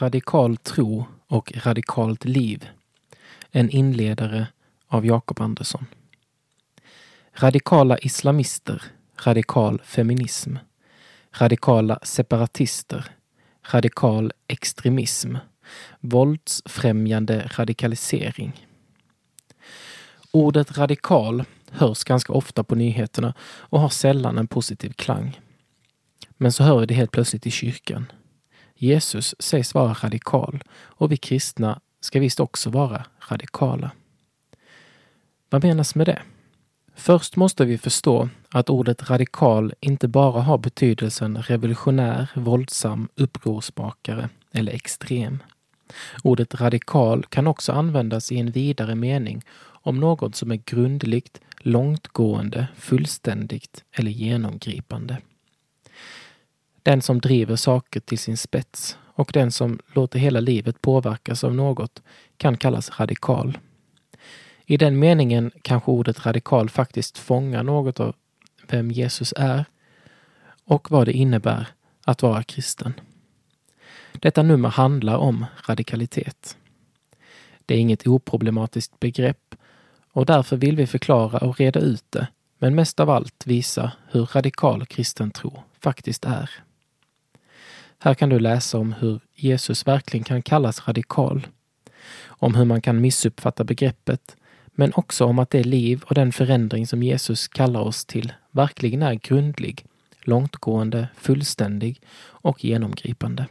radikal 0.00 0.56
tro 0.56 1.06
och 1.26 1.52
radikalt 1.56 2.24
liv. 2.24 2.68
En 3.50 3.70
inledare 3.70 4.46
av 4.88 5.06
Jakob 5.06 5.40
Andersson. 5.40 5.86
Radikala 7.34 7.98
islamister, 7.98 8.82
radikal 9.24 9.80
feminism. 9.84 10.56
Radikala 11.32 11.98
separatister, 12.02 13.04
radikal 13.72 14.32
extremism. 14.48 15.36
Våldsfrämjande 16.00 17.50
radikalisering. 17.56 18.66
Ordet 20.30 20.78
radikal 20.78 21.44
hörs 21.70 22.04
ganska 22.04 22.32
ofta 22.32 22.64
på 22.64 22.74
nyheterna 22.74 23.34
och 23.40 23.80
har 23.80 23.88
sällan 23.88 24.38
en 24.38 24.46
positiv 24.46 24.92
klang. 24.92 25.40
Men 26.36 26.52
så 26.52 26.62
hör 26.62 26.80
vi 26.80 26.86
det 26.86 26.94
helt 26.94 27.12
plötsligt 27.12 27.46
i 27.46 27.50
kyrkan. 27.50 28.06
Jesus 28.76 29.34
sägs 29.38 29.74
vara 29.74 29.92
radikal 29.92 30.64
och 30.78 31.12
vi 31.12 31.16
kristna 31.16 31.80
ska 32.00 32.20
visst 32.20 32.40
också 32.40 32.70
vara 32.70 33.04
radikala. 33.28 33.90
Vad 35.50 35.64
menas 35.64 35.94
med 35.94 36.06
det? 36.06 36.22
Först 36.94 37.36
måste 37.36 37.64
vi 37.64 37.78
förstå 37.78 38.28
att 38.50 38.70
ordet 38.70 39.10
radikal 39.10 39.74
inte 39.80 40.08
bara 40.08 40.40
har 40.40 40.58
betydelsen 40.58 41.42
revolutionär, 41.42 42.28
våldsam, 42.34 43.08
upprorsmakare 43.14 44.28
eller 44.52 44.72
extrem. 44.72 45.42
Ordet 46.24 46.54
radikal 46.54 47.24
kan 47.28 47.46
också 47.46 47.72
användas 47.72 48.32
i 48.32 48.38
en 48.38 48.50
vidare 48.50 48.94
mening 48.94 49.42
om 49.64 50.00
något 50.00 50.36
som 50.36 50.50
är 50.50 50.56
grundligt, 50.56 51.40
långtgående, 51.58 52.66
fullständigt 52.76 53.84
eller 53.92 54.10
genomgripande. 54.10 55.18
Den 56.86 57.02
som 57.02 57.20
driver 57.20 57.56
saker 57.56 58.00
till 58.00 58.18
sin 58.18 58.36
spets 58.36 58.98
och 59.04 59.30
den 59.32 59.52
som 59.52 59.78
låter 59.94 60.18
hela 60.18 60.40
livet 60.40 60.82
påverkas 60.82 61.44
av 61.44 61.54
något 61.54 62.02
kan 62.36 62.56
kallas 62.56 63.00
radikal. 63.00 63.58
I 64.66 64.76
den 64.76 64.98
meningen 64.98 65.50
kanske 65.62 65.90
ordet 65.90 66.26
radikal 66.26 66.70
faktiskt 66.70 67.18
fångar 67.18 67.62
något 67.62 68.00
av 68.00 68.14
vem 68.68 68.90
Jesus 68.90 69.34
är 69.36 69.64
och 70.64 70.90
vad 70.90 71.06
det 71.06 71.12
innebär 71.12 71.68
att 72.04 72.22
vara 72.22 72.42
kristen. 72.42 72.92
Detta 74.12 74.42
nummer 74.42 74.68
handlar 74.68 75.16
om 75.16 75.46
radikalitet. 75.68 76.56
Det 77.66 77.74
är 77.74 77.78
inget 77.78 78.06
oproblematiskt 78.06 79.00
begrepp 79.00 79.54
och 80.12 80.26
därför 80.26 80.56
vill 80.56 80.76
vi 80.76 80.86
förklara 80.86 81.38
och 81.38 81.58
reda 81.58 81.80
ut 81.80 82.04
det, 82.10 82.26
men 82.58 82.74
mest 82.74 83.00
av 83.00 83.10
allt 83.10 83.46
visa 83.46 83.92
hur 84.10 84.26
radikal 84.26 84.86
kristen 84.86 85.30
tro 85.30 85.62
faktiskt 85.80 86.24
är. 86.24 86.50
Här 88.06 88.14
kan 88.14 88.28
du 88.28 88.38
läsa 88.38 88.78
om 88.78 88.92
hur 88.92 89.20
Jesus 89.34 89.86
verkligen 89.86 90.24
kan 90.24 90.42
kallas 90.42 90.88
radikal, 90.88 91.46
om 92.26 92.54
hur 92.54 92.64
man 92.64 92.82
kan 92.82 93.00
missuppfatta 93.00 93.64
begreppet, 93.64 94.36
men 94.66 94.92
också 94.94 95.24
om 95.24 95.38
att 95.38 95.50
det 95.50 95.64
liv 95.64 96.02
och 96.06 96.14
den 96.14 96.32
förändring 96.32 96.86
som 96.86 97.02
Jesus 97.02 97.48
kallar 97.48 97.80
oss 97.80 98.04
till 98.04 98.32
verkligen 98.50 99.02
är 99.02 99.14
grundlig, 99.14 99.84
långtgående, 100.20 101.08
fullständig 101.16 102.00
och 102.24 102.64
genomgripande. 102.64 103.46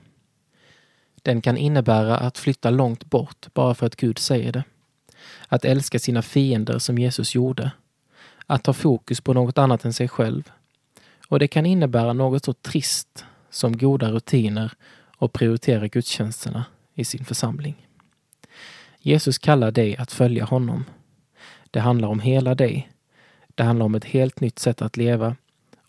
Den 1.21 1.41
kan 1.41 1.57
innebära 1.57 2.17
att 2.17 2.37
flytta 2.37 2.69
långt 2.69 3.05
bort 3.05 3.47
bara 3.53 3.75
för 3.75 3.85
att 3.85 3.95
Gud 3.95 4.17
säger 4.17 4.51
det. 4.51 4.63
Att 5.47 5.65
älska 5.65 5.99
sina 5.99 6.21
fiender 6.21 6.79
som 6.79 6.97
Jesus 6.97 7.35
gjorde. 7.35 7.71
Att 8.45 8.63
ta 8.63 8.73
fokus 8.73 9.21
på 9.21 9.33
något 9.33 9.57
annat 9.57 9.85
än 9.85 9.93
sig 9.93 10.07
själv. 10.07 10.51
Och 11.27 11.39
det 11.39 11.47
kan 11.47 11.65
innebära 11.65 12.13
något 12.13 12.45
så 12.45 12.53
trist 12.53 13.25
som 13.55 13.77
goda 13.77 14.11
rutiner 14.11 14.71
och 15.17 15.33
prioritera 15.33 15.87
gudstjänsterna 15.87 16.65
i 16.93 17.05
sin 17.05 17.25
församling. 17.25 17.87
Jesus 18.99 19.37
kallar 19.37 19.71
dig 19.71 19.97
att 19.97 20.11
följa 20.11 20.45
honom. 20.45 20.85
Det 21.71 21.79
handlar 21.79 22.07
om 22.07 22.19
hela 22.19 22.55
dig. 22.55 22.91
Det 23.55 23.63
handlar 23.63 23.85
om 23.85 23.95
ett 23.95 24.05
helt 24.05 24.39
nytt 24.39 24.59
sätt 24.59 24.81
att 24.81 24.97
leva 24.97 25.35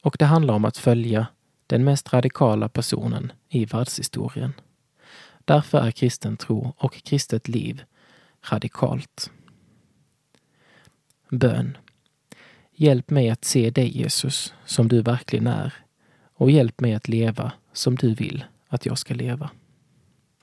och 0.02 0.16
det 0.18 0.24
handlar 0.24 0.54
om 0.54 0.64
att 0.64 0.76
följa 0.76 1.26
den 1.66 1.84
mest 1.84 2.12
radikala 2.12 2.68
personen 2.68 3.32
i 3.48 3.64
världshistorien. 3.64 4.52
Därför 5.44 5.78
är 5.78 5.90
kristen 5.90 6.36
tro 6.36 6.74
och 6.78 7.02
kristet 7.04 7.48
liv 7.48 7.82
radikalt. 8.50 9.30
Bön. 11.30 11.76
Hjälp 12.72 13.10
mig 13.10 13.30
att 13.30 13.44
se 13.44 13.70
dig 13.70 13.98
Jesus 13.98 14.54
som 14.64 14.88
du 14.88 15.02
verkligen 15.02 15.46
är 15.46 15.85
och 16.36 16.50
hjälp 16.50 16.80
mig 16.80 16.94
att 16.94 17.08
leva 17.08 17.52
som 17.72 17.94
du 17.94 18.14
vill 18.14 18.44
att 18.68 18.86
jag 18.86 18.98
ska 18.98 19.14
leva. 19.14 19.50